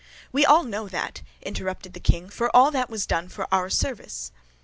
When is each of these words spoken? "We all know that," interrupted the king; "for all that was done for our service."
"We 0.31 0.47
all 0.47 0.63
know 0.63 0.87
that," 0.87 1.21
interrupted 1.43 1.93
the 1.93 1.99
king; 1.99 2.27
"for 2.31 2.49
all 2.55 2.71
that 2.71 2.89
was 2.89 3.05
done 3.05 3.29
for 3.29 3.47
our 3.53 3.69
service." 3.69 4.31